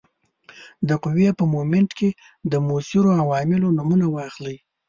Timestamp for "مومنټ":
1.53-1.89